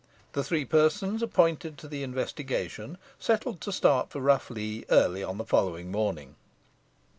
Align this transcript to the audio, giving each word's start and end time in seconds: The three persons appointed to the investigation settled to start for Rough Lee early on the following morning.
The 0.33 0.43
three 0.43 0.65
persons 0.65 1.21
appointed 1.21 1.77
to 1.77 1.87
the 1.87 2.01
investigation 2.01 2.97
settled 3.19 3.61
to 3.61 3.71
start 3.71 4.09
for 4.09 4.19
Rough 4.19 4.49
Lee 4.49 4.83
early 4.89 5.21
on 5.23 5.37
the 5.37 5.45
following 5.45 5.91
morning. 5.91 6.37